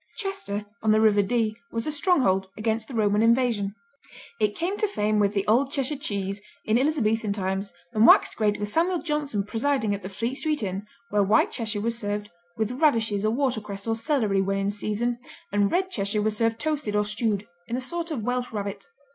[0.15, 3.75] Chester on the River Dee was a stronghold against the Roman invasion.
[4.39, 8.59] It came to fame with The Old Cheshire Cheese in Elizabethan times and waxed great
[8.59, 12.81] with Samuel Johnson presiding at the Fleet Street Inn where White Cheshire was served "with
[12.81, 15.19] radishes or watercress or celery when in season,"
[15.51, 18.85] and Red Cheshire was served toasted or stewed in a sort of Welsh Rabbit.